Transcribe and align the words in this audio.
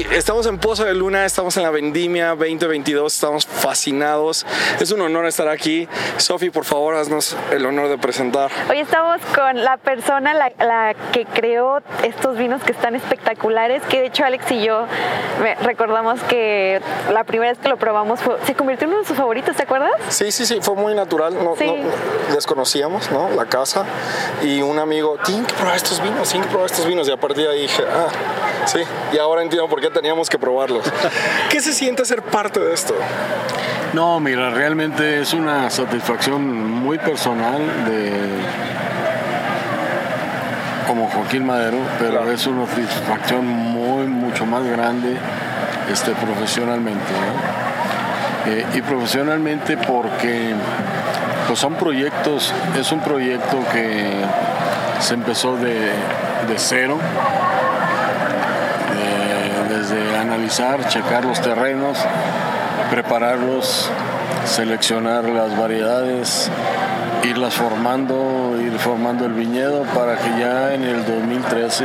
Estamos 0.00 0.46
en 0.46 0.58
Pozo 0.58 0.84
de 0.84 0.94
Luna, 0.94 1.24
estamos 1.24 1.56
en 1.56 1.62
la 1.62 1.70
Vendimia 1.70 2.28
2022, 2.30 3.14
estamos 3.14 3.46
fascinados. 3.46 4.44
Es 4.80 4.90
un 4.90 5.00
honor 5.00 5.26
estar 5.26 5.48
aquí. 5.48 5.88
Sofi, 6.18 6.50
por 6.50 6.64
favor, 6.64 6.94
haznos 6.96 7.36
el 7.52 7.64
honor 7.64 7.88
de 7.88 7.96
presentar. 7.98 8.50
Hoy 8.68 8.78
estamos 8.80 9.20
con 9.34 9.62
la 9.64 9.76
persona 9.76 10.34
la, 10.34 10.52
la 10.58 10.94
que 11.12 11.24
creó 11.24 11.78
estos 12.02 12.36
vinos 12.36 12.62
que 12.62 12.72
están 12.72 12.94
espectaculares, 12.94 13.82
que 13.88 14.00
de 14.00 14.06
hecho 14.06 14.24
Alex 14.24 14.50
y 14.52 14.64
yo 14.64 14.86
recordamos 15.62 16.20
que 16.24 16.80
la 17.12 17.24
primera 17.24 17.52
vez 17.52 17.58
que 17.58 17.68
lo 17.68 17.76
probamos 17.76 18.20
fue- 18.20 18.36
se 18.46 18.54
convirtió 18.54 18.86
en 18.86 18.92
uno 18.94 19.02
de 19.02 19.08
sus 19.08 19.16
favoritos, 19.16 19.56
¿te 19.56 19.62
acuerdas? 19.62 19.92
Sí, 20.08 20.30
sí, 20.32 20.46
sí, 20.46 20.58
fue 20.60 20.74
muy 20.74 20.94
natural. 20.94 21.34
No, 21.42 21.54
Sí. 21.56 21.66
no- 21.66 22.34
desconocíamos, 22.34 23.10
¿no? 23.10 23.30
La 23.30 23.46
casa. 23.46 23.84
Y 24.42 24.60
un 24.62 24.78
amigo, 24.78 25.16
tienen 25.24 25.46
que 25.46 25.54
probar 25.54 25.76
estos 25.76 26.02
vinos, 26.02 26.28
tienen 26.28 26.46
que 26.48 26.52
probar 26.52 26.70
estos 26.70 26.86
vinos. 26.86 27.08
Y 27.08 27.12
a 27.12 27.16
partir 27.16 27.44
de 27.46 27.52
ahí 27.52 27.62
dije, 27.62 27.82
ah, 27.88 28.08
sí. 28.66 28.80
Y 29.12 29.18
ahora 29.18 29.42
entiendo 29.42 29.68
por 29.68 29.80
qué 29.80 29.85
teníamos 29.90 30.28
que 30.30 30.38
probarlos. 30.38 30.84
¿Qué 31.50 31.60
se 31.60 31.72
siente 31.72 32.04
ser 32.04 32.22
parte 32.22 32.60
de 32.60 32.72
esto? 32.74 32.94
No, 33.92 34.20
mira, 34.20 34.50
realmente 34.50 35.20
es 35.20 35.32
una 35.32 35.70
satisfacción 35.70 36.42
muy 36.70 36.98
personal 36.98 37.60
de 37.86 38.12
como 40.86 41.08
Joaquín 41.08 41.44
Madero, 41.44 41.78
pero 41.98 42.12
Claro. 42.12 42.30
es 42.32 42.46
una 42.46 42.66
satisfacción 42.66 43.44
muy 43.46 44.06
mucho 44.06 44.46
más 44.46 44.64
grande 44.64 45.16
este, 45.92 46.12
profesionalmente. 46.12 47.12
¿no? 47.12 48.52
Eh, 48.52 48.64
y 48.74 48.82
profesionalmente 48.82 49.76
porque 49.76 50.54
pues 51.48 51.58
son 51.58 51.74
proyectos, 51.74 52.52
es 52.78 52.92
un 52.92 53.00
proyecto 53.00 53.58
que 53.72 54.10
se 55.00 55.14
empezó 55.14 55.56
de, 55.56 55.74
de 55.74 56.54
cero, 56.56 56.98
desde 59.68 60.16
analizar, 60.16 60.86
checar 60.88 61.24
los 61.24 61.40
terrenos, 61.40 61.98
prepararlos, 62.90 63.90
seleccionar 64.44 65.24
las 65.24 65.56
variedades, 65.58 66.50
irlas 67.24 67.54
formando, 67.54 68.56
ir 68.60 68.78
formando 68.78 69.26
el 69.26 69.32
viñedo 69.32 69.82
para 69.94 70.16
que 70.16 70.30
ya 70.40 70.74
en 70.74 70.84
el 70.84 71.04
2013 71.04 71.84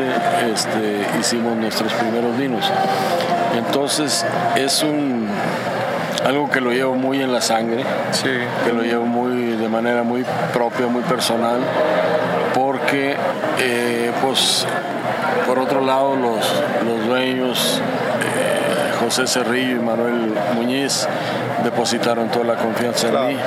este, 0.54 1.06
hicimos 1.20 1.56
nuestros 1.58 1.92
primeros 1.94 2.38
vinos. 2.38 2.70
Entonces 3.58 4.26
es 4.56 4.84
un 4.84 5.28
algo 6.26 6.50
que 6.52 6.62
lo 6.62 6.72
llevo 6.72 6.96
muy 6.96 7.22
en 7.22 7.34
la 7.34 7.42
sangre, 7.42 7.84
Sí. 8.12 8.30
que 8.64 8.74
lo 8.74 8.84
llevo 8.84 9.06
muy 9.06 9.56
de 9.56 9.68
manera 9.70 10.04
muy 10.04 10.24
propia, 10.54 10.86
muy 10.86 11.02
personal, 11.04 11.60
porque 12.54 13.16
eh, 13.60 14.12
pues 14.22 14.68
por 15.48 15.60
otro 15.60 15.82
lado 15.86 16.16
los, 16.16 16.40
los 16.86 17.06
dueños 17.08 17.82
eh, 18.24 18.94
José 19.04 19.28
Cerrillo 19.28 19.78
y 19.78 19.80
Manuel 19.80 20.34
Muñiz 20.56 21.08
depositaron 21.64 22.30
toda 22.30 22.46
la 22.46 22.56
confianza 22.56 23.10
Claro. 23.10 23.30
en 23.30 23.36
mí 23.38 23.42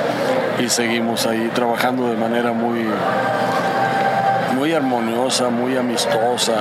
y 0.59 0.69
seguimos 0.69 1.25
ahí 1.25 1.49
trabajando 1.53 2.07
de 2.09 2.15
manera 2.15 2.51
muy 2.53 2.85
muy 4.55 4.71
armoniosa, 4.73 5.49
muy 5.49 5.75
amistosa. 5.75 6.53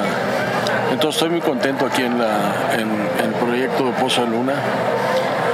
Entonces 0.93 1.23
estoy 1.23 1.31
muy 1.31 1.41
contento 1.41 1.87
aquí 1.87 2.03
en, 2.03 2.19
la, 2.19 2.27
en, 2.73 2.91
en 2.91 3.27
el 3.27 3.35
proyecto 3.35 3.85
de 3.85 3.93
Pozo 3.93 4.23
de 4.23 4.29
Luna 4.31 4.55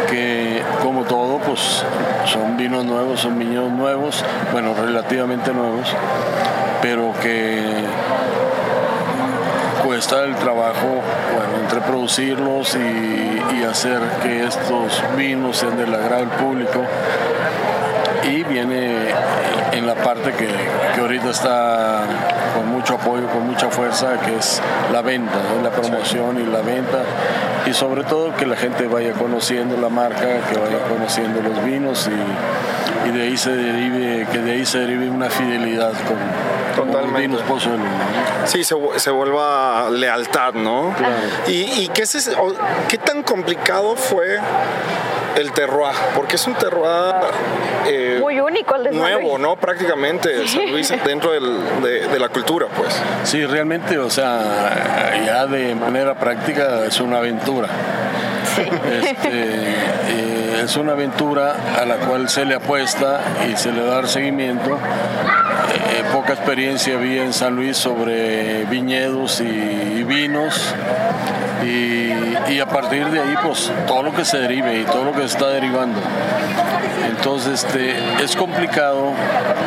que 0.08 0.62
como 0.82 1.04
todo, 1.04 1.38
pues 1.38 1.84
son 2.26 2.56
vinos 2.56 2.84
nuevos, 2.84 3.20
son 3.20 3.38
viñedos 3.38 3.70
nuevos, 3.70 4.24
bueno, 4.52 4.74
relativamente 4.74 5.52
nuevos, 5.52 5.94
pero 6.82 7.12
que 7.22 7.62
cuesta 9.90 10.22
el 10.22 10.36
trabajo, 10.36 11.02
bueno, 11.34 11.64
entre 11.64 11.80
producirlos 11.80 12.76
y, 12.76 13.64
hacer 13.64 14.00
que 14.22 14.44
estos 14.44 15.02
vinos 15.16 15.56
sean 15.56 15.76
del 15.76 15.92
agrado 15.92 16.20
del 16.20 16.28
público. 16.28 16.84
Y 18.22 18.44
viene 18.44 19.08
en 19.72 19.86
la 19.88 19.96
parte 19.96 20.32
que, 20.32 20.46
que 20.94 21.00
ahorita 21.00 21.30
está 21.30 22.02
con 22.54 22.68
mucho 22.68 22.94
apoyo, 22.94 23.26
con 23.30 23.48
mucha 23.48 23.68
fuerza, 23.68 24.20
que 24.24 24.36
es 24.36 24.62
la 24.92 25.02
venta, 25.02 25.38
la 25.60 25.70
promoción 25.70 26.38
y 26.40 26.46
la 26.46 26.60
venta. 26.60 27.02
Y 27.66 27.74
sobre 27.74 28.04
todo 28.04 28.36
que 28.36 28.46
la 28.46 28.56
gente 28.56 28.86
vaya 28.86 29.12
conociendo 29.14 29.76
la 29.76 29.88
marca, 29.88 30.20
que 30.52 30.56
vaya 30.56 30.78
conociendo 30.88 31.42
los 31.42 31.64
vinos 31.64 32.08
y, 32.08 33.10
de 33.10 33.22
ahí 33.22 33.36
se 33.36 33.50
derive, 33.50 34.26
que 34.30 34.38
de 34.38 34.52
ahí 34.52 34.64
se 34.64 34.78
derive 34.78 35.10
una 35.10 35.30
fidelidad 35.30 35.92
con, 36.06 36.59
Totalmente. 36.76 37.36
Sí, 38.46 38.64
se, 38.64 38.74
se 38.96 39.10
vuelva 39.10 39.88
lealtad, 39.90 40.54
¿no? 40.54 40.94
¿Y, 41.46 41.82
y 41.82 41.88
qué, 41.92 42.04
qué 42.88 42.98
tan 42.98 43.22
complicado 43.22 43.96
fue 43.96 44.38
el 45.36 45.52
terroir? 45.52 45.94
Porque 46.14 46.36
es 46.36 46.46
un 46.46 46.54
terroir 46.54 47.14
eh, 47.86 48.18
Muy 48.20 48.40
único 48.40 48.74
el 48.76 48.84
de 48.84 48.90
San 48.90 48.98
nuevo. 48.98 49.38
¿no? 49.38 49.56
Prácticamente, 49.56 50.46
San 50.48 50.70
Luis 50.70 50.92
dentro 51.04 51.32
del- 51.32 51.82
de, 51.82 52.08
de 52.08 52.18
la 52.18 52.28
cultura, 52.28 52.66
pues. 52.76 52.94
Sí, 53.24 53.44
realmente, 53.46 53.98
o 53.98 54.10
sea, 54.10 55.22
ya 55.24 55.46
de 55.46 55.74
manera 55.74 56.14
práctica 56.18 56.84
es 56.86 57.00
una 57.00 57.18
aventura. 57.18 57.68
Este, 58.58 59.28
eh, 59.28 60.62
es 60.64 60.76
una 60.76 60.92
aventura 60.92 61.54
a 61.80 61.84
la 61.84 61.96
cual 61.96 62.28
se 62.28 62.44
le 62.44 62.54
apuesta 62.54 63.20
y 63.50 63.56
se 63.56 63.72
le 63.72 63.84
da 63.84 64.06
seguimiento. 64.06 64.72
Eh, 64.72 66.04
poca 66.12 66.32
experiencia 66.32 66.96
había 66.96 67.24
en 67.24 67.32
San 67.32 67.56
Luis 67.56 67.76
sobre 67.76 68.64
viñedos 68.64 69.40
y, 69.40 69.44
y 69.44 70.04
vinos. 70.04 70.74
Y, 71.64 72.52
y 72.52 72.60
a 72.60 72.66
partir 72.66 73.06
de 73.10 73.20
ahí, 73.20 73.34
pues 73.42 73.70
todo 73.86 74.02
lo 74.02 74.14
que 74.14 74.24
se 74.24 74.38
derive 74.38 74.80
y 74.80 74.84
todo 74.84 75.04
lo 75.04 75.12
que 75.12 75.20
se 75.20 75.26
está 75.26 75.48
derivando. 75.48 76.00
Entonces, 77.08 77.64
este, 77.64 77.94
es 78.24 78.34
complicado 78.34 79.12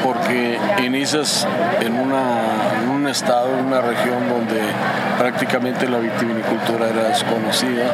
porque 0.03 0.57
inicias 0.83 1.47
en, 1.81 1.93
una, 1.99 2.41
en 2.81 2.89
un 2.89 3.07
estado, 3.07 3.59
en 3.59 3.65
una 3.65 3.79
región 3.81 4.27
donde 4.27 4.59
prácticamente 5.19 5.87
la 5.87 5.99
vitivinicultura 5.99 6.89
era 6.89 7.03
desconocida. 7.09 7.91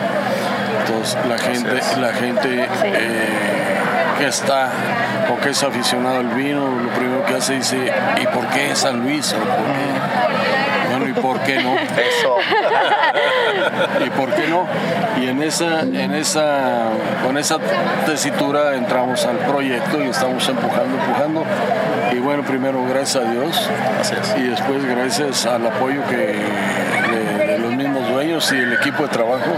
La 1.28 1.38
gente, 1.38 1.80
la 2.00 2.14
gente 2.14 2.68
eh, 2.84 3.28
que 4.18 4.28
está 4.28 4.70
o 5.32 5.40
que 5.40 5.50
es 5.50 5.64
aficionado 5.64 6.20
al 6.20 6.30
vino, 6.30 6.68
lo 6.68 6.90
primero 6.90 7.24
que 7.26 7.36
hace 7.36 7.54
dice, 7.54 7.78
¿y 8.22 8.26
por 8.28 8.48
qué 8.48 8.76
San 8.76 9.02
Luis? 9.02 9.34
¿O 9.34 9.38
por 9.38 9.48
qué? 9.48 10.90
Bueno, 10.90 11.08
¿y 11.08 11.14
por 11.14 11.40
qué 11.42 11.62
no? 11.62 11.76
Eso. 11.78 12.38
¿Y 14.06 14.10
por 14.10 14.34
qué 14.34 14.48
no? 14.48 14.66
Y 15.22 15.28
en 15.28 15.44
esa, 15.44 15.82
en 15.82 16.14
esa, 16.14 16.90
con 17.24 17.38
esa 17.38 17.60
tesitura 18.06 18.76
entramos 18.76 19.26
al 19.26 19.38
proyecto 19.38 20.04
y 20.04 20.10
estamos 20.10 20.48
empujando, 20.50 20.98
empujando. 20.98 21.44
Y 22.12 22.18
bueno, 22.18 22.42
primero 22.44 22.84
gracias 22.90 23.24
a 23.24 23.32
Dios 23.32 23.70
y 24.38 24.42
después 24.42 24.84
gracias 24.84 25.46
al 25.46 25.68
apoyo 25.68 26.02
que 26.10 26.18
de, 26.18 27.48
de 27.48 27.60
los 27.60 27.72
mismos 27.74 28.10
dueños 28.10 28.52
y 28.52 28.58
el 28.58 28.74
equipo 28.74 29.04
de 29.04 29.10
trabajo. 29.10 29.52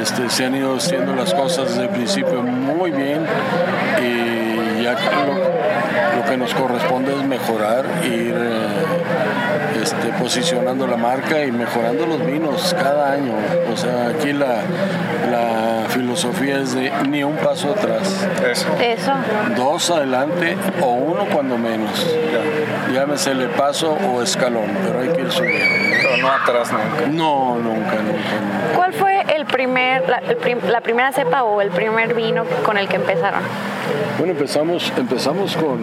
Este, 0.00 0.28
se 0.30 0.46
han 0.46 0.54
ido 0.54 0.76
haciendo 0.76 1.14
las 1.14 1.34
cosas 1.34 1.68
desde 1.68 1.82
el 1.82 1.88
principio 1.90 2.42
muy 2.42 2.90
bien 2.90 3.26
y 4.02 4.82
ya 4.82 4.92
lo, 4.92 6.24
que 6.28 6.36
nos 6.36 6.54
corresponde 6.54 7.12
es 7.12 7.24
mejorar, 7.24 7.84
ir 8.04 8.34
eh, 8.34 9.82
este, 9.82 10.08
posicionando 10.18 10.86
la 10.86 10.96
marca 10.96 11.44
y 11.44 11.52
mejorando 11.52 12.06
los 12.06 12.24
vinos 12.24 12.74
cada 12.78 13.12
año. 13.12 13.34
O 13.72 13.76
sea, 13.76 14.08
aquí 14.08 14.32
la 14.32 14.62
filosofía 15.92 16.58
es 16.60 16.74
de 16.74 16.90
ni 17.08 17.22
un 17.22 17.36
paso 17.36 17.70
atrás, 17.72 18.26
Eso. 18.50 18.66
Eso. 18.80 19.12
dos 19.56 19.90
adelante 19.90 20.56
o 20.80 20.86
uno 20.92 21.26
cuando 21.32 21.58
menos. 21.58 21.90
Llámesele 22.92 23.48
paso 23.48 23.96
o 24.12 24.22
escalón, 24.22 24.66
pero 24.84 25.00
hay 25.00 25.08
que 25.08 25.20
ir 25.22 25.30
subiendo. 25.30 25.64
Pero 26.02 26.16
no 26.22 26.28
atrás 26.32 26.72
nunca. 26.72 27.06
No, 27.10 27.56
nunca, 27.56 27.96
nunca, 27.96 28.00
nunca. 28.00 28.74
¿Cuál 28.76 28.92
fue 28.94 29.20
el 29.20 29.42
el 29.42 29.46
primer, 29.48 30.08
la, 30.08 30.18
el 30.18 30.36
prim- 30.36 30.60
la 30.68 30.80
primera 30.80 31.12
cepa 31.12 31.42
o 31.42 31.60
el 31.60 31.70
primer 31.70 32.14
vino 32.14 32.44
con 32.64 32.78
el 32.78 32.86
que 32.88 32.94
empezaron? 32.96 33.40
Bueno, 34.16 34.32
empezamos, 34.34 34.92
empezamos 34.96 35.56
con, 35.56 35.80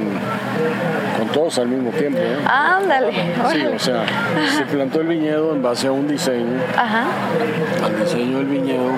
con 1.19 1.27
todos 1.29 1.59
al 1.59 1.67
mismo 1.67 1.91
tiempo. 1.91 2.17
¿eh? 2.19 2.37
Ándale. 2.47 3.11
Sí, 3.51 3.65
o 3.65 3.79
sea, 3.79 4.05
se 4.57 4.63
plantó 4.65 5.01
el 5.01 5.07
viñedo 5.07 5.53
en 5.53 5.61
base 5.61 5.87
a 5.87 5.91
un 5.91 6.07
diseño, 6.07 6.59
Ajá. 6.77 7.05
al 7.83 7.99
diseño 7.99 8.37
del 8.37 8.47
viñedo, 8.47 8.91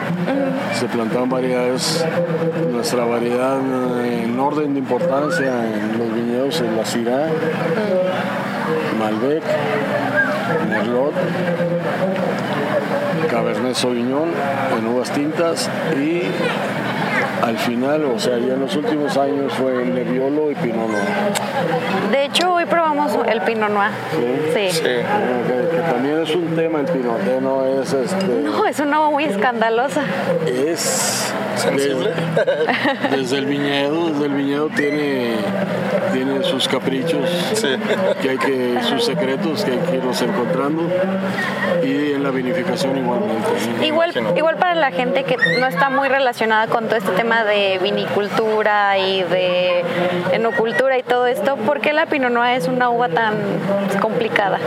se 0.73 0.85
plantaron 0.85 1.29
variedades, 1.29 2.05
nuestra 2.71 3.05
variedad 3.05 3.57
eh, 4.03 4.23
en 4.25 4.39
orden 4.39 4.73
de 4.73 4.79
importancia 4.79 5.47
en 5.65 5.97
los 5.97 6.13
viñedos 6.13 6.61
es 6.61 6.71
la 6.71 6.85
Syrah, 6.85 7.27
Malbec, 8.99 9.43
Merlot, 10.69 11.13
Cabernet 13.29 13.75
Sauvignon 13.75 14.29
en 14.77 14.87
uvas 14.87 15.11
tintas 15.11 15.69
y 15.95 16.23
al 17.41 17.57
final, 17.57 18.05
o 18.05 18.19
sea, 18.19 18.37
ya 18.37 18.53
en 18.53 18.61
los 18.61 18.75
últimos 18.75 19.17
años 19.17 19.51
fue 19.53 19.85
Nebbiolo 19.85 20.51
y 20.51 20.55
Pinot 20.55 20.87
Noir. 20.87 21.03
De 22.11 22.25
hecho, 22.25 22.53
hoy 22.53 22.65
probamos 22.65 23.17
el 23.27 23.41
Pinot 23.41 23.69
Noir. 23.69 23.91
Sí. 24.53 24.69
Sí. 24.71 24.81
Que, 24.81 25.03
que 25.71 25.81
también 25.91 26.21
es 26.21 26.35
un 26.35 26.55
tema 26.55 26.79
el 26.81 26.85
Pinot, 26.85 27.19
eh, 27.27 27.39
no 27.41 27.65
es 27.65 27.93
este... 27.93 28.25
No, 28.43 28.65
es 28.65 28.79
una 28.79 28.99
uva 28.99 29.09
muy 29.11 29.23
escandalosa. 29.25 30.03
es 30.45 31.33
¿Sensible? 31.55 32.11
Desde, 32.35 33.17
desde 33.17 33.37
el 33.37 33.45
viñedo, 33.45 34.09
desde 34.09 34.25
el 34.25 34.31
viñedo 34.33 34.69
tiene, 34.69 35.35
tiene 36.11 36.43
sus 36.43 36.67
caprichos, 36.67 37.29
Sí. 37.53 37.67
que 38.21 38.29
hay 38.31 38.37
que, 38.37 38.79
sus 38.83 39.05
secretos 39.05 39.63
que 39.63 39.71
hay 39.73 39.77
que 39.79 39.97
irlos 39.97 40.21
encontrando 40.21 40.83
y 41.83 42.13
en 42.13 42.20
la 42.21 42.31
vinificación 42.31 42.97
igualmente. 42.97 43.85
Igual, 43.85 44.13
igual 44.35 44.57
para 44.57 44.75
la 44.75 44.91
gente 44.91 45.23
que 45.23 45.37
no 45.59 45.67
está 45.67 45.89
muy 45.89 46.07
relacionada 46.07 46.67
con 46.67 46.85
todo 46.85 46.97
este 46.97 47.11
tema 47.11 47.43
de 47.43 47.79
vinicultura 47.81 48.97
y 48.97 49.23
de 49.23 49.83
enocultura 50.31 50.97
y 50.97 51.03
todo 51.03 51.27
esto, 51.27 51.55
¿por 51.57 51.81
qué 51.81 51.93
la 51.93 52.05
Pinot 52.05 52.31
Noir 52.31 52.57
es 52.57 52.67
una 52.67 52.89
uva 52.89 53.09
tan 53.09 53.35
complicada? 54.01 54.59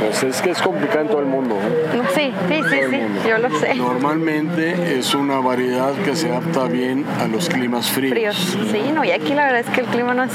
Pues 0.00 0.22
es 0.22 0.42
que 0.42 0.50
es 0.50 0.60
complicado 0.60 1.00
en 1.00 1.08
todo 1.08 1.20
el 1.20 1.26
mundo. 1.26 1.56
¿eh? 1.56 2.02
Sí, 2.14 2.32
sí, 2.48 2.60
sí, 2.68 2.78
sí, 2.90 3.28
yo 3.28 3.38
lo 3.38 3.50
sé. 3.58 3.74
Normalmente 3.74 4.98
es 4.98 5.14
una 5.14 5.40
variedad 5.40 5.92
que 6.04 6.16
se 6.16 6.30
adapta 6.30 6.64
bien 6.64 7.04
a 7.20 7.26
los 7.26 7.48
climas 7.48 7.90
fríos. 7.90 8.10
Fríos. 8.10 8.58
Sí, 8.70 8.92
no, 8.92 9.04
y 9.04 9.10
aquí 9.10 9.34
la 9.34 9.44
verdad 9.44 9.60
es 9.60 9.70
que 9.70 9.80
el 9.82 9.86
clima 9.86 10.14
no 10.14 10.24
es... 10.24 10.32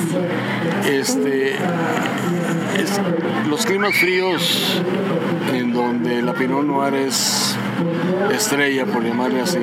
Este, 0.90 1.56
los 3.50 3.66
climas 3.66 3.96
fríos 3.96 4.82
en 5.54 5.74
donde 5.74 6.22
la 6.22 6.34
Pinot 6.34 6.66
Noir 6.66 6.94
es 6.96 7.56
estrella, 8.34 8.86
por 8.86 9.04
llamarle 9.04 9.42
así, 9.42 9.60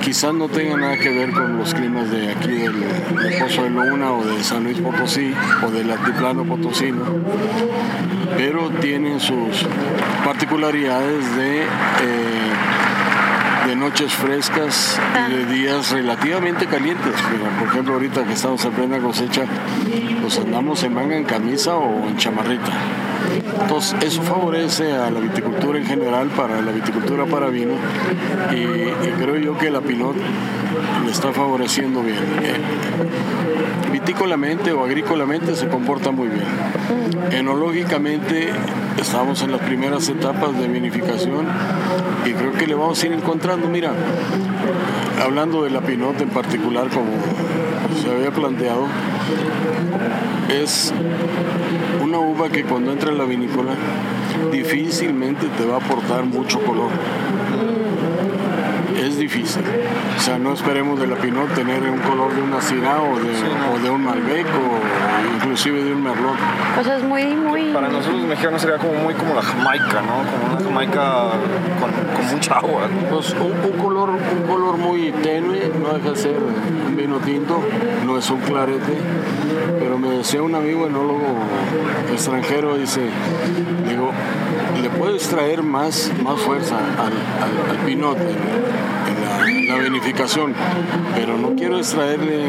quizás 0.00 0.34
no 0.34 0.48
tenga 0.48 0.76
nada 0.76 0.96
que 0.96 1.10
ver 1.10 1.30
con 1.32 1.58
los 1.58 1.74
climas 1.74 2.10
de 2.10 2.30
aquí 2.30 2.52
del, 2.52 2.80
de 2.80 3.38
Pozo 3.40 3.64
de 3.64 3.70
Luna 3.70 4.12
o 4.12 4.24
de 4.24 4.42
San 4.42 4.64
Luis 4.64 4.78
Potosí 4.78 5.34
o 5.66 5.70
del 5.70 5.90
altiplano 5.90 6.44
potosino, 6.44 7.04
pero 8.36 8.70
tienen 8.80 9.20
sus 9.20 9.66
particularidades 10.24 11.36
de... 11.36 11.62
eh, 11.62 11.64
de 13.66 13.76
noches 13.76 14.12
frescas 14.12 14.98
y 15.28 15.32
de 15.32 15.46
días 15.46 15.90
relativamente 15.90 16.66
calientes. 16.66 17.14
Por 17.58 17.68
ejemplo, 17.68 17.94
ahorita 17.94 18.24
que 18.24 18.32
estamos 18.32 18.64
en 18.64 18.72
plena 18.72 18.98
cosecha, 18.98 19.44
pues 20.20 20.38
andamos 20.38 20.82
en 20.82 20.94
manga 20.94 21.16
en 21.16 21.24
camisa 21.24 21.76
o 21.76 22.08
en 22.08 22.16
chamarrita. 22.16 22.72
Entonces, 23.60 23.96
eso 24.02 24.22
favorece 24.22 24.92
a 24.92 25.10
la 25.10 25.20
viticultura 25.20 25.78
en 25.78 25.86
general, 25.86 26.28
para 26.28 26.60
la 26.60 26.72
viticultura 26.72 27.24
para 27.26 27.48
vino, 27.48 27.74
y, 28.52 28.64
creo 29.18 29.36
yo 29.36 29.58
que 29.58 29.70
la 29.70 29.80
Pinot 29.80 30.16
le 31.04 31.10
está 31.10 31.32
favoreciendo 31.32 32.02
bien. 32.02 32.18
Eh, 32.42 32.56
vitícolamente 33.92 34.72
o 34.72 34.84
agrícolamente 34.84 35.54
se 35.54 35.68
comporta 35.68 36.10
muy 36.10 36.28
bien. 36.28 36.44
Enológicamente 37.30 38.50
estamos 39.00 39.42
en 39.42 39.52
las 39.52 39.60
primeras 39.60 40.08
etapas 40.08 40.58
de 40.58 40.68
vinificación 40.68 41.46
y 42.26 42.32
creo 42.32 42.52
que 42.52 42.66
le 42.66 42.74
vamos 42.74 43.02
a 43.02 43.06
ir 43.06 43.12
encontrando, 43.12 43.68
mira, 43.68 43.92
hablando 45.22 45.64
de 45.64 45.70
la 45.70 45.80
Pinot 45.80 46.20
en 46.20 46.28
particular 46.28 46.88
como 46.88 47.12
se 48.02 48.10
había 48.10 48.30
planteado, 48.30 48.86
es 50.48 50.92
una 52.14 52.20
uva 52.20 52.48
que 52.48 52.62
cuando 52.62 52.92
entra 52.92 53.10
en 53.10 53.18
la 53.18 53.24
vinícola 53.24 53.72
difícilmente 54.52 55.48
te 55.48 55.64
va 55.64 55.74
a 55.74 55.78
aportar 55.78 56.24
mucho 56.24 56.60
color. 56.60 56.90
Difícil. 59.24 59.62
O 60.18 60.20
sea, 60.20 60.38
no 60.38 60.52
esperemos 60.52 61.00
de 61.00 61.06
la 61.06 61.16
Pinot 61.16 61.48
tener 61.54 61.82
un 61.88 61.96
color 62.00 62.34
de 62.34 62.42
una 62.42 62.60
Syrah 62.60 63.00
o 63.00 63.18
de, 63.18 63.32
o 63.74 63.82
de 63.82 63.88
un 63.88 64.04
Malbec 64.04 64.44
o 64.48 65.34
inclusive 65.36 65.82
de 65.82 65.94
un 65.94 66.02
Merlot. 66.02 66.36
O 66.78 66.84
sea, 66.84 66.98
es 66.98 67.02
muy, 67.04 67.24
muy... 67.34 67.72
Para 67.72 67.88
nosotros 67.88 68.18
los 68.20 68.28
mexicanos 68.28 68.60
sería 68.60 68.76
como 68.76 68.92
muy 68.92 69.14
como 69.14 69.34
la 69.34 69.40
Jamaica, 69.40 70.02
¿no? 70.02 70.30
Como 70.30 70.56
una 70.56 70.62
Jamaica 70.62 71.22
con, 71.80 71.90
con 72.16 72.34
mucha 72.34 72.54
agua. 72.58 72.82
Pues 73.10 73.30
un, 73.32 73.52
un 73.72 73.78
color, 73.82 74.10
un 74.10 74.46
color 74.46 74.76
muy 74.76 75.10
tenue, 75.22 75.72
no 75.82 75.94
deja 75.94 76.10
de 76.10 76.16
ser 76.16 76.36
un 76.36 76.94
vino 76.94 77.16
tinto, 77.20 77.62
no 78.04 78.18
es 78.18 78.28
un 78.28 78.40
clarete, 78.42 78.98
pero 79.80 79.98
me 79.98 80.10
decía 80.18 80.42
un 80.42 80.54
amigo 80.54 80.86
enólogo 80.86 81.22
extranjero, 82.12 82.76
dice, 82.76 83.00
digo, 83.88 84.10
le 84.82 84.90
puedes 84.90 85.26
traer 85.28 85.62
más, 85.62 86.12
más 86.22 86.38
fuerza 86.40 86.76
al, 86.76 87.12
al- 87.14 87.70
al 87.78 87.86
pinot 87.86 88.18
en, 88.18 88.26
en 88.28 89.23
la, 89.44 89.76
vinificación, 89.76 90.54
pero 91.14 91.36
no 91.36 91.54
quiero 91.56 91.78
extraerle 91.78 92.44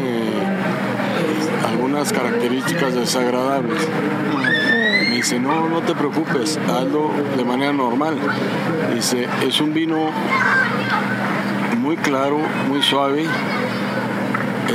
algunas 1.66 2.12
características 2.12 2.94
desagradables. 2.94 3.80
Me 5.08 5.16
dice, 5.16 5.38
no, 5.38 5.68
no 5.68 5.80
te 5.82 5.94
preocupes, 5.94 6.58
hazlo 6.68 7.10
de 7.36 7.44
manera 7.44 7.72
normal. 7.72 8.16
Dice, 8.94 9.28
es 9.46 9.60
un 9.60 9.74
vino 9.74 10.10
muy 11.78 11.96
claro, 11.96 12.38
muy 12.68 12.82
suave, 12.82 13.24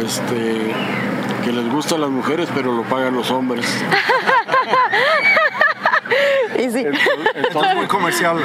este, 0.04 0.74
que 1.44 1.52
les 1.52 1.70
gusta 1.72 1.96
a 1.96 1.98
las 1.98 2.10
mujeres, 2.10 2.50
pero 2.54 2.74
lo 2.74 2.84
pagan 2.84 3.14
los 3.14 3.32
hombres. 3.32 3.66
Y 6.60 6.70
sí. 6.70 6.86
Muy 7.76 7.86
comercial. 7.88 8.38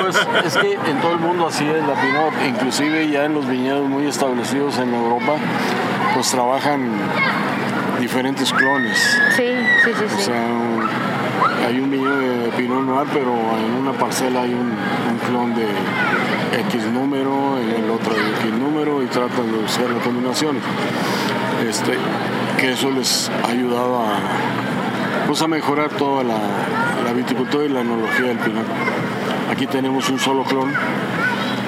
Pues 0.00 0.16
es 0.46 0.56
que 0.56 0.72
en 0.72 1.00
todo 1.00 1.12
el 1.12 1.18
mundo 1.20 1.46
así 1.48 1.64
es 1.64 1.86
la 1.86 1.94
Pinot, 1.94 2.32
inclusive 2.48 3.08
ya 3.10 3.24
en 3.24 3.34
los 3.34 3.46
viñedos 3.48 3.88
muy 3.88 4.06
establecidos 4.06 4.78
en 4.78 4.94
Europa, 4.94 5.34
pues 6.14 6.30
trabajan 6.30 6.90
diferentes 8.00 8.52
clones. 8.52 8.98
Sí, 9.36 9.52
sí, 9.84 9.90
sí, 9.98 10.04
O 10.04 10.08
sí. 10.18 10.22
sea, 10.24 10.34
un- 10.34 10.88
hay 11.66 11.78
un 11.78 11.90
viñedo 11.90 12.18
de 12.18 12.48
Pinot 12.56 12.82
Noir, 12.84 13.06
pero 13.12 13.32
en 13.32 13.74
una 13.82 13.92
parcela 13.92 14.42
hay 14.42 14.52
un, 14.54 14.70
un 14.72 15.18
clon 15.28 15.54
de 15.54 15.66
X 16.68 16.82
número, 16.86 17.58
en 17.60 17.84
el 17.84 17.90
otro 17.90 18.12
de 18.14 18.20
X 18.20 18.52
número 18.58 19.02
y 19.02 19.06
tratan 19.06 19.52
de 19.52 19.58
buscar 19.58 19.88
las 19.90 20.02
combinaciones. 20.02 20.62
Este, 21.68 21.92
que 22.58 22.72
eso 22.72 22.90
les 22.90 23.30
ha 23.44 23.50
ayudado 23.50 24.00
a, 24.00 24.18
pues 25.30 25.42
a 25.42 25.46
mejorar 25.46 25.90
toda 25.90 26.24
la, 26.24 26.34
la 27.04 27.12
viticultura 27.12 27.64
y 27.64 27.68
la 27.68 27.82
enología 27.82 28.26
del 28.26 28.38
Pinot. 28.38 28.64
Aquí 29.48 29.64
tenemos 29.68 30.08
un 30.10 30.18
solo 30.18 30.42
clon 30.42 30.72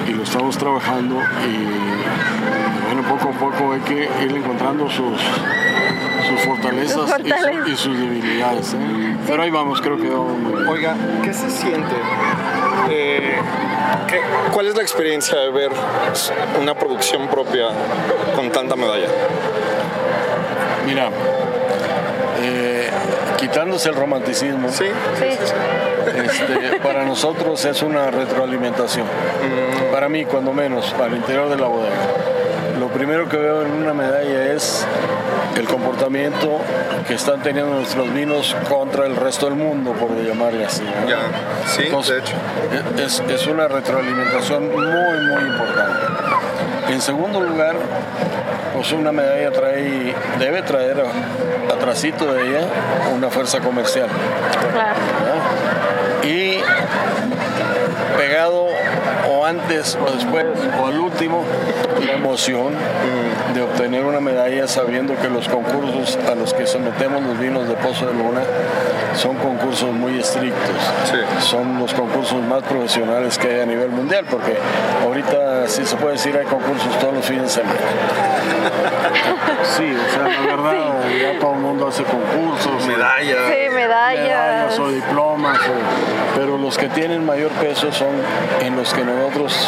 y 0.05 0.11
lo 0.11 0.23
estamos 0.23 0.57
trabajando 0.57 1.15
y 1.15 2.83
bueno, 2.93 3.07
poco 3.07 3.29
a 3.29 3.39
poco 3.39 3.71
hay 3.71 3.79
que 3.79 4.09
ir 4.21 4.35
encontrando 4.35 4.89
sus, 4.89 5.17
sus 5.17 6.41
fortalezas, 6.45 6.91
Sus 6.91 7.03
y 7.03 7.05
su- 7.05 7.07
fortalezas. 7.07 7.67
Y, 7.69 7.75
sus 7.77 7.97
debilidades. 7.97 8.73
¿eh? 8.73 9.15
Pero 9.25 9.43
ahí 9.43 9.49
vamos, 9.49 9.79
creo 9.79 9.95
que 9.97 10.09
vamos 10.09 10.37
muy 10.39 10.55
bien. 10.55 10.67
Oiga, 10.67 10.95
¿qué 11.23 11.33
se 11.33 11.49
siente? 11.49 11.95
Eh, 12.89 13.37
¿qué- 14.09 14.21
¿Cuál 14.51 14.67
es 14.67 14.75
la 14.75 14.81
experiencia 14.81 15.37
de 15.39 15.49
ver 15.51 15.71
una 16.61 16.75
producción 16.75 17.29
propia 17.29 17.67
con 18.35 18.49
tanta 18.51 18.75
medalla? 18.75 19.07
Mira, 20.85 21.07
eh, 22.41 22.89
quitándose 23.47 23.89
el 23.89 23.95
romanticismo, 23.95 24.69
Sí, 24.69 24.85
Sí. 25.19 25.25
este, 26.15 26.79
para 26.81 27.03
nosotros 27.03 27.63
es 27.65 27.81
una 27.81 28.09
retroalimentación. 28.09 29.05
Para 29.91 30.07
mí, 30.07 30.23
cuando 30.23 30.53
menos, 30.53 30.93
para 30.93 31.07
el 31.07 31.15
interior 31.17 31.49
de 31.49 31.57
la 31.57 31.67
bodega. 31.67 31.91
Lo 32.79 32.87
primero 32.87 33.27
que 33.27 33.35
veo 33.37 33.63
en 33.63 33.71
una 33.71 33.93
medalla 33.93 34.53
es 34.53 34.85
el 35.57 35.67
comportamiento 35.67 36.59
que 37.07 37.15
están 37.15 37.41
teniendo 37.41 37.73
nuestros 37.75 38.13
vinos 38.13 38.55
contra 38.69 39.05
el 39.05 39.15
resto 39.17 39.45
del 39.47 39.55
mundo, 39.55 39.91
por 39.91 40.09
llamarle 40.15 40.65
así. 40.65 40.83
¿no? 40.83 41.09
Ya, 41.09 41.17
sí, 41.67 41.83
Entonces, 41.85 42.15
de 42.15 42.19
hecho. 42.21 43.05
Es, 43.05 43.21
es 43.29 43.47
una 43.47 43.67
retroalimentación 43.67 44.71
muy, 44.71 44.81
muy 44.85 45.49
importante. 45.51 46.93
En 46.93 47.01
segundo 47.01 47.39
lugar, 47.41 47.75
pues 48.73 48.91
una 48.91 49.11
medalla 49.11 49.51
trae, 49.51 50.13
debe 50.39 50.61
traer 50.63 51.03
atrasito 51.71 52.33
de 52.33 52.47
ella 52.47 52.67
una 53.15 53.29
fuerza 53.29 53.59
comercial. 53.59 54.07
Claro. 54.71 54.99
¿verdad? 55.19 55.41
Y 56.23 56.59
pegado 58.17 58.67
antes 59.53 59.95
o 59.95 60.11
después 60.11 60.45
o 60.81 60.87
al 60.87 60.99
último, 60.99 61.43
la 62.05 62.13
emoción 62.13 62.73
de 63.53 63.61
obtener 63.61 64.03
una 64.03 64.19
medalla 64.19 64.67
sabiendo 64.67 65.15
que 65.15 65.29
los 65.29 65.47
concursos 65.47 66.17
a 66.27 66.35
los 66.35 66.53
que 66.53 66.65
sometemos 66.65 67.21
los 67.21 67.39
vinos 67.39 67.67
de 67.67 67.75
Pozo 67.75 68.07
de 68.07 68.13
Luna 68.13 68.41
son 69.15 69.35
concursos 69.37 69.91
muy 69.93 70.19
estrictos. 70.19 70.75
Son 71.39 71.79
los 71.79 71.93
concursos 71.93 72.41
más 72.43 72.63
profesionales 72.63 73.37
que 73.37 73.47
hay 73.47 73.59
a 73.61 73.65
nivel 73.65 73.89
mundial, 73.89 74.25
porque 74.29 74.57
ahorita, 75.03 75.67
si 75.67 75.85
se 75.85 75.95
puede 75.97 76.13
decir, 76.13 76.35
hay 76.35 76.45
concursos 76.45 76.97
todos 76.99 77.13
los 77.13 77.25
fines 77.25 77.43
de 77.43 77.49
semana. 77.49 77.79
Sí, 79.77 79.83
o 79.83 80.13
sea, 80.13 80.27
la 80.27 80.55
verdad, 80.55 80.93
ya 81.19 81.39
todo 81.39 81.52
el 81.52 81.52
mundo 81.73 81.87
hace 81.87 82.03
concursos. 82.03 82.87
Medallas. 82.87 83.37
Sí, 83.47 83.69
medallas. 83.73 84.79
o 84.79 84.89
diplomas, 84.89 85.59
pero 86.35 86.57
los 86.57 86.77
que 86.77 86.87
tienen 86.89 87.25
mayor 87.25 87.49
peso 87.51 87.91
son 87.91 88.11
en 88.61 88.75
los 88.75 88.93
que 88.93 89.03
nosotros 89.03 89.67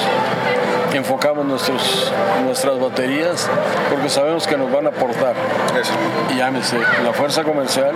enfocamos 0.93 1.45
nuestros, 1.45 2.13
nuestras 2.45 2.79
baterías 2.79 3.49
porque 3.89 4.07
sabemos 4.07 4.47
que 4.47 4.55
nos 4.55 4.71
van 4.71 4.85
a 4.85 4.89
aportar. 4.89 5.35
Eso. 5.79 5.91
Llámese 6.37 6.77
la 7.03 7.11
fuerza 7.11 7.43
comercial, 7.43 7.91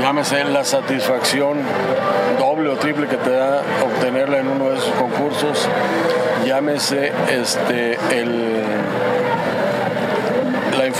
llámese 0.00 0.44
la 0.44 0.64
satisfacción 0.64 1.58
doble 2.38 2.70
o 2.70 2.76
triple 2.76 3.06
que 3.06 3.16
te 3.16 3.30
da 3.30 3.62
obtenerla 3.84 4.38
en 4.38 4.48
uno 4.48 4.70
de 4.70 4.78
esos 4.78 4.92
concursos, 4.94 5.68
llámese 6.44 7.12
este 7.30 7.98
el 8.10 8.62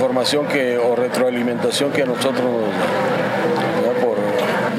información 0.02 0.46
que 0.46 0.78
o 0.78 0.94
retroalimentación 0.94 1.90
que 1.90 2.02
a 2.02 2.06
nosotros 2.06 2.40
nos 2.44 3.84
da 3.84 4.00
por 4.00 4.16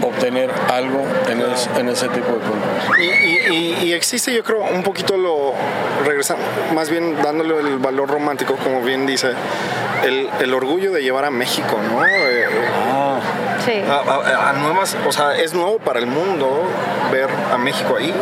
obtener 0.08 0.50
algo 0.72 1.04
en, 1.30 1.42
es- 1.42 1.70
en 1.78 1.90
ese 1.90 2.08
tipo 2.08 2.28
de 2.28 2.40
concursos. 2.40 2.98
Y, 2.98 3.54
y- 3.54 3.78
y 3.84 3.94
existe, 3.94 4.34
yo 4.34 4.46
creo, 4.46 4.62
un 4.64 4.82
poquito 4.82 5.18
lo 5.18 5.52
regresando, 6.06 6.42
más 6.74 6.90
bien 6.90 7.22
dándole 7.22 7.60
el 7.60 7.80
valor 7.80 8.10
romántico, 8.10 8.56
como 8.64 8.82
bien 8.82 9.06
dice, 9.06 9.32
el, 10.06 10.30
el 10.40 10.54
orgullo 10.54 10.94
de 10.94 11.02
llevar 11.04 11.26
a 11.26 11.32
México, 11.32 11.78
¿no? 11.92 12.06
Eh, 12.06 12.46
Ah, 12.90 13.20
Sí. 13.66 13.74
a, 13.90 13.96
a- 14.14 14.50
a 14.52 14.54
nuevas, 14.54 14.96
o 15.06 15.12
sea, 15.12 15.36
es 15.36 15.54
nuevo 15.54 15.80
para 15.80 16.00
el 16.00 16.08
mundo 16.08 16.64
ver 17.12 17.28
a 17.54 17.58
México 17.58 17.98
ahí. 17.98 18.14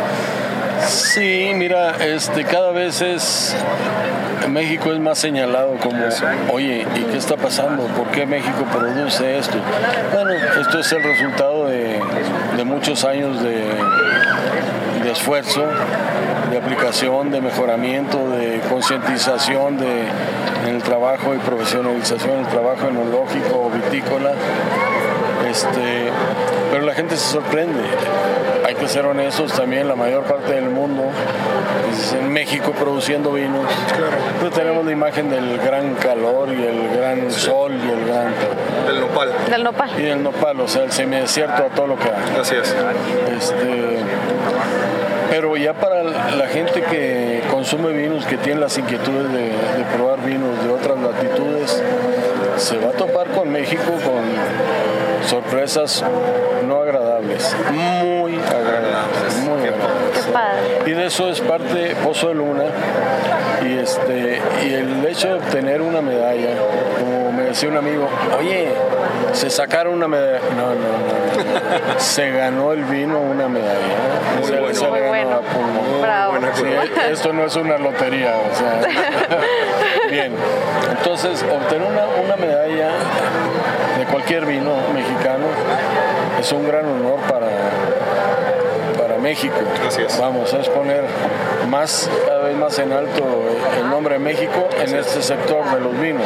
Sí, 0.86 1.52
mira, 1.54 1.96
este, 2.04 2.44
cada 2.44 2.70
vez 2.70 3.00
es 3.02 3.56
México 4.48 4.92
es 4.92 4.98
más 4.98 5.18
señalado 5.18 5.76
como, 5.82 6.04
oye, 6.52 6.86
¿y 6.94 7.00
qué 7.04 7.16
está 7.16 7.36
pasando? 7.36 7.84
¿Por 7.88 8.08
qué 8.08 8.26
México 8.26 8.64
produce 8.72 9.38
esto? 9.38 9.58
Bueno, 10.12 10.30
esto 10.60 10.78
es 10.78 10.92
el 10.92 11.02
resultado 11.02 11.66
de, 11.66 12.00
muchos 12.64 13.04
años 13.04 13.42
de, 13.42 15.10
esfuerzo, 15.10 15.64
de 16.50 16.58
aplicación, 16.58 17.30
de 17.30 17.40
mejoramiento, 17.40 18.30
de 18.30 18.60
concientización 18.68 19.78
de, 19.78 20.02
en 20.66 20.76
el 20.76 20.82
trabajo 20.82 21.34
y 21.34 21.38
profesionalización, 21.38 22.40
el 22.40 22.46
trabajo 22.46 22.88
enológico, 22.88 23.70
vitícola. 23.70 24.32
Este, 25.50 26.10
pero 26.70 26.84
la 26.84 26.94
gente 26.94 27.16
se 27.16 27.32
sorprende. 27.32 27.80
Hay 28.68 28.74
que 28.74 28.86
ser 28.86 29.06
honestos 29.06 29.50
también, 29.54 29.88
la 29.88 29.96
mayor 29.96 30.24
parte 30.24 30.52
del 30.52 30.68
mundo 30.68 31.04
es 31.90 32.12
en 32.12 32.30
México 32.30 32.72
produciendo 32.72 33.32
vinos. 33.32 33.64
Pues 34.40 34.52
tenemos 34.52 34.84
la 34.84 34.92
imagen 34.92 35.30
del 35.30 35.56
gran 35.56 35.94
calor 35.94 36.50
y 36.50 36.64
el 36.64 36.94
gran 36.94 37.30
sol 37.30 37.72
y 37.72 37.90
el 37.90 38.06
gran 38.06 38.34
El 38.86 39.00
nopal. 39.00 39.32
Del 39.50 39.64
nopal. 39.64 39.90
y 39.98 40.04
el 40.04 40.22
nopal, 40.22 40.60
o 40.60 40.68
sea, 40.68 40.84
el 40.84 40.92
semidesierto 40.92 41.64
a 41.64 41.68
todo 41.68 41.86
lo 41.86 41.96
que 41.96 42.10
da. 42.10 42.18
Así 42.42 42.56
es. 42.56 42.76
Este, 43.38 44.00
pero 45.30 45.56
ya 45.56 45.72
para 45.72 46.02
la 46.02 46.48
gente 46.48 46.82
que 46.82 47.42
consume 47.50 47.92
vinos, 47.92 48.26
que 48.26 48.36
tiene 48.36 48.60
las 48.60 48.76
inquietudes 48.76 49.32
de, 49.32 49.44
de 49.44 49.84
probar 49.96 50.20
vinos 50.20 50.62
de 50.62 50.70
otras 50.70 50.98
latitudes, 50.98 51.82
se 52.58 52.76
va 52.76 52.90
a 52.90 52.92
topar 52.92 53.28
con 53.28 53.50
México 53.50 53.92
con 54.04 55.26
sorpresas 55.26 56.04
no 56.66 56.80
agradables, 56.80 56.97
muy 57.22 58.36
agradables, 58.36 59.34
muy 59.44 59.62
Qué 59.62 59.68
agradables. 59.68 60.26
padre. 60.32 60.60
Y 60.86 60.90
de 60.92 61.06
eso 61.06 61.28
es 61.30 61.40
parte 61.40 61.94
Pozo 62.02 62.28
de 62.28 62.34
Luna. 62.34 62.64
Y, 63.66 63.78
este, 63.78 64.40
y 64.64 64.72
el 64.72 65.04
hecho 65.06 65.28
de 65.28 65.34
obtener 65.34 65.82
una 65.82 66.00
medalla, 66.00 66.50
como 66.98 67.27
decía 67.48 67.68
un 67.68 67.76
amigo, 67.76 68.08
oye, 68.38 68.68
se 69.32 69.50
sacaron 69.50 69.94
una 69.94 70.08
medalla. 70.08 70.40
No, 70.56 70.66
no, 70.66 70.74
no. 70.74 71.94
no. 71.94 71.98
se 72.00 72.30
ganó 72.30 72.72
el 72.72 72.84
vino 72.84 73.18
una 73.18 73.48
medalla. 73.48 73.96
Muy 74.38 74.46
Se- 74.48 74.58
bueno. 74.58 74.74
se 74.74 74.88
Muy 74.88 74.98
ganó 75.00 75.08
bueno. 75.10 75.30
a 75.36 75.40
pulmón. 75.40 76.02
Bravo. 76.02 76.30
buena 76.32 76.54
Sí, 76.54 76.64
esto 77.10 77.32
no 77.32 77.44
es 77.44 77.56
una 77.56 77.78
lotería, 77.78 78.34
o 78.50 78.54
sea. 78.56 78.80
Bien, 80.10 80.32
entonces 80.90 81.44
obtener 81.50 81.86
una, 81.86 82.06
una 82.24 82.36
medalla 82.36 82.88
de 83.98 84.04
cualquier 84.10 84.46
vino 84.46 84.72
mexicano 84.94 85.46
es 86.40 86.50
un 86.52 86.66
gran 86.66 86.86
honor 86.86 87.18
para 87.28 87.46
México. 89.28 89.56
Así 89.86 90.00
es. 90.02 90.18
Vamos 90.18 90.54
a 90.54 90.58
exponer 90.58 91.02
más, 91.68 92.08
cada 92.26 92.44
vez 92.44 92.56
más 92.56 92.78
en 92.78 92.92
alto 92.92 93.22
el 93.78 93.90
nombre 93.90 94.14
de 94.14 94.20
México 94.20 94.68
en 94.80 94.96
este 94.96 95.20
sector 95.22 95.64
de 95.74 95.80
los 95.80 96.00
vinos. 96.00 96.24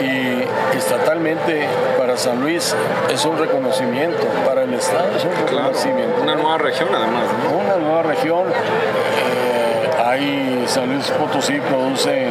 Y 0.00 0.44
estatalmente 0.76 1.66
para 1.98 2.16
San 2.16 2.40
Luis 2.40 2.72
es 3.12 3.24
un 3.24 3.36
reconocimiento, 3.36 4.24
para 4.46 4.62
el 4.62 4.74
Estado 4.74 5.08
es 5.16 5.24
un 5.24 5.30
Claro. 5.32 5.46
reconocimiento 5.70 6.22
Una 6.22 6.36
nueva 6.36 6.58
región, 6.58 6.88
además. 6.94 7.24
¿no? 7.50 7.58
una 7.58 7.76
nueva 7.84 8.02
región. 8.04 8.44
eh, 8.46 9.90
ahí 10.04 10.64
San 10.68 10.86
Luis 10.92 11.10
Potosí 11.10 11.58
produce 11.60 12.28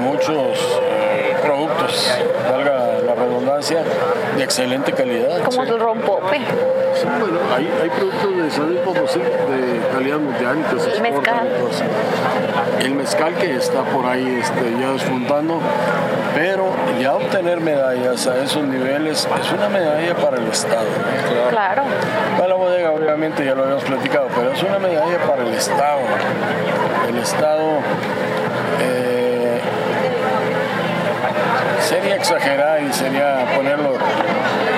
muchos 0.00 0.80
eh, 0.82 1.36
productos, 1.42 2.10
valga 2.50 2.73
de 3.60 4.42
excelente 4.42 4.92
calidad. 4.92 5.42
Como 5.44 5.62
el 5.62 5.78
rompope. 5.78 6.38
Sí, 6.94 7.06
bueno, 7.20 7.38
hay, 7.54 7.70
hay 7.82 7.90
productos 7.90 8.36
de 8.36 8.50
San 8.50 8.68
Luis 8.68 8.80
Potosí 8.80 9.20
de 9.20 9.80
calidad 9.92 10.18
mundial 10.18 10.64
que 10.70 10.80
se 10.80 10.92
El 10.92 11.02
mezcal. 11.02 11.48
El 12.80 12.94
mezcal 12.94 13.34
que 13.34 13.54
está 13.56 13.82
por 13.82 14.06
ahí 14.06 14.40
este, 14.40 14.72
ya 14.80 14.92
despuntando, 14.92 15.60
pero 16.34 16.66
ya 17.00 17.14
obtener 17.14 17.60
medallas 17.60 18.26
a 18.26 18.42
esos 18.42 18.64
niveles 18.64 19.28
es 19.40 19.52
una 19.52 19.68
medalla 19.68 20.14
para 20.16 20.38
el 20.38 20.48
Estado. 20.48 20.86
Claro. 21.50 21.82
Para 22.36 22.48
la 22.48 22.54
bodega, 22.54 22.90
obviamente, 22.90 23.44
ya 23.44 23.54
lo 23.54 23.62
habíamos 23.62 23.84
platicado, 23.84 24.28
pero 24.34 24.52
es 24.52 24.62
una 24.62 24.78
medalla 24.78 25.18
para 25.26 25.42
el 25.42 25.54
Estado. 25.54 26.00
El 27.08 27.18
Estado 27.18 27.78
sería 31.84 32.16
exagerar 32.16 32.82
y 32.82 32.92
sería 32.92 33.44
ponerlo, 33.54 33.92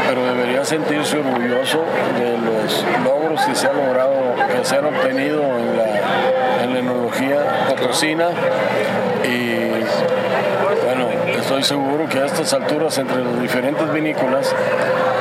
pero 0.09 0.27
debería 0.27 0.65
sentirse 0.65 1.19
orgulloso 1.19 1.85
de 2.19 2.37
los 2.39 2.85
logros 3.05 3.45
que 3.45 3.55
se 3.55 3.69
han 3.69 3.77
logrado, 3.77 4.35
que 4.53 4.65
se 4.65 4.77
han 4.77 4.87
obtenido 4.87 5.43
en 5.43 5.77
la, 5.77 6.65
en 6.65 6.75
la 6.75 6.79
enología 6.81 7.39
potosina 7.69 8.29
y 9.25 9.71
bueno, 10.85 11.09
estoy 11.39 11.63
seguro 11.63 12.09
que 12.09 12.19
a 12.19 12.27
estas 12.27 12.53
alturas 12.53 12.97
entre 12.99 13.25
las 13.25 13.41
diferentes 13.41 13.93
vinícolas, 13.93 14.55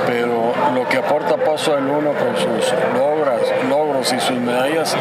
pero 0.08 0.54
lo 0.74 0.88
que 0.88 0.98
aporta 0.98 1.38
Paso 1.38 1.76
del 1.76 1.86
Uno 1.86 2.12
con 2.14 2.36
sus 2.36 2.74
logras, 2.98 3.42
logros 3.70 3.85
y 4.14 4.20
sus 4.20 4.38
medallas, 4.38 4.96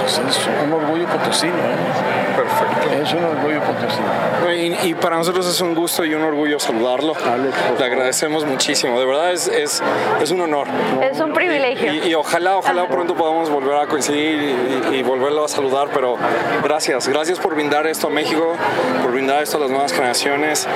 pues 0.00 0.18
es 0.18 0.48
un 0.64 0.72
orgullo 0.72 1.06
potosino, 1.06 1.54
¿eh? 1.54 2.36
Perfecto. 2.36 3.02
es 3.02 3.12
un 3.12 3.24
orgullo 3.24 3.60
potosino. 3.60 4.06
Y, 4.52 4.88
y 4.90 4.94
para 4.94 5.16
nosotros 5.16 5.46
es 5.46 5.60
un 5.60 5.74
gusto 5.74 6.04
y 6.04 6.14
un 6.14 6.22
orgullo 6.22 6.58
saludarlo. 6.58 7.14
Alex, 7.14 7.56
Le 7.78 7.84
agradecemos 7.84 8.44
muchísimo. 8.44 8.98
De 8.98 9.06
verdad 9.06 9.32
es, 9.32 9.46
es, 9.48 9.82
es 10.22 10.30
un 10.30 10.40
honor. 10.40 10.66
Es 11.02 11.20
un 11.20 11.32
privilegio. 11.32 11.92
Y, 11.92 12.08
y 12.08 12.14
ojalá, 12.14 12.56
ojalá 12.56 12.88
pronto 12.88 13.14
podamos 13.14 13.50
volver 13.50 13.76
a 13.76 13.86
coincidir 13.86 14.56
y, 14.92 14.96
y 14.96 15.02
volverlo 15.02 15.44
a 15.44 15.48
saludar, 15.48 15.88
pero 15.92 16.16
gracias, 16.62 17.08
gracias 17.08 17.38
por 17.38 17.54
brindar 17.54 17.86
esto 17.86 18.08
a 18.08 18.10
México, 18.10 18.54
por 19.02 19.12
brindar 19.12 19.42
esto 19.42 19.58
a 19.58 19.60
las 19.60 19.70
nuevas 19.70 19.92
generaciones 19.92 20.66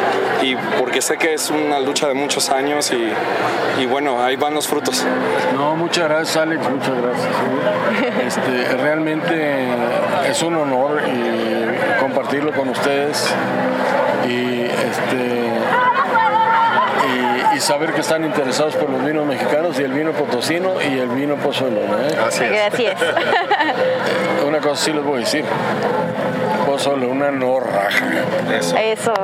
y 0.42 0.54
porque 0.78 1.00
sé 1.02 1.16
que 1.16 1.34
es 1.34 1.50
una 1.50 1.80
lucha 1.80 2.08
de 2.08 2.14
muchos 2.14 2.50
años 2.50 2.90
y, 2.92 3.12
y 3.82 3.86
bueno, 3.86 4.22
ahí 4.22 4.36
van 4.36 4.54
los 4.54 4.68
frutos. 4.68 5.04
No, 5.54 5.76
muchas 5.76 6.08
gracias 6.08 6.36
Alex, 6.36 6.68
muchas 6.68 7.02
gracias. 7.02 7.28
Este, 8.26 8.76
realmente 8.76 9.68
es 10.28 10.42
un 10.42 10.56
honor 10.56 11.02
y 11.06 12.00
compartirlo 12.00 12.52
con 12.52 12.68
ustedes 12.68 13.32
y, 14.26 14.62
este, 14.62 15.50
y, 17.52 17.56
y 17.56 17.60
saber 17.60 17.92
que 17.92 18.00
están 18.00 18.24
interesados 18.24 18.74
por 18.76 18.90
los 18.90 19.04
vinos 19.04 19.26
mexicanos 19.26 19.78
y 19.78 19.82
el 19.82 19.92
vino 19.92 20.12
potosino 20.12 20.80
y 20.82 20.98
el 20.98 21.08
vino 21.08 21.36
pozolano. 21.36 21.98
¿eh? 22.00 22.16
Así 22.26 22.44
Gracias. 22.44 23.00
Una 24.46 24.58
cosa 24.58 24.84
sí 24.84 24.92
les 24.92 25.04
voy 25.04 25.16
a 25.16 25.20
decir. 25.20 25.44
Pozole, 26.66 27.06
una 27.06 27.30
no 27.30 27.60
raja. 27.60 28.06
Eso, 28.52 28.76
Eso. 28.76 29.14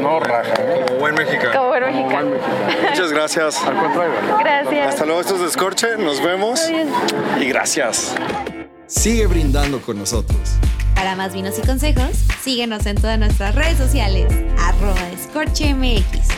No 0.00 0.20
raja. 0.20 0.54
Buen 0.98 1.14
mexicano. 1.14 1.52
Como 1.52 1.68
buen 1.68 1.84
mexicano. 1.84 2.30
Muchas 2.90 3.12
gracias. 3.12 3.62
Al 3.64 3.74
contrario. 3.76 4.14
Gracias. 4.38 4.88
Hasta 4.88 5.04
luego, 5.06 5.20
esto 5.20 5.34
es 5.36 5.40
Descorche, 5.42 5.96
nos 5.98 6.22
vemos 6.22 6.60
Adiós. 6.60 6.88
y 7.40 7.44
gracias. 7.46 8.14
Sigue 8.86 9.26
brindando 9.26 9.80
con 9.80 9.98
nosotros. 9.98 10.38
Para 10.94 11.14
más 11.14 11.32
vinos 11.32 11.58
y 11.58 11.66
consejos, 11.66 12.10
síguenos 12.42 12.84
en 12.86 12.96
todas 12.96 13.18
nuestras 13.18 13.54
redes 13.54 13.78
sociales, 13.78 14.32
arroba 14.58 15.08
escorchemx. 15.12 16.37